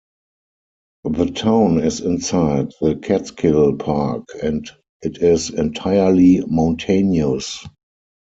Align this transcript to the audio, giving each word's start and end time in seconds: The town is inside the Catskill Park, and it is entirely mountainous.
The 1.03 1.27
town 1.27 1.79
is 1.83 1.99
inside 2.01 2.71
the 2.81 2.95
Catskill 2.95 3.75
Park, 3.75 4.29
and 4.41 4.67
it 5.03 5.21
is 5.21 5.51
entirely 5.51 6.41
mountainous. 6.47 7.63